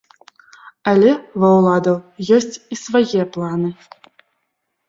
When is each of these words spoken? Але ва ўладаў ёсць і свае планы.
Але 0.91 1.11
ва 1.43 1.51
ўладаў 1.57 1.97
ёсць 2.39 2.57
і 2.57 2.75
свае 2.85 3.23
планы. 3.37 3.69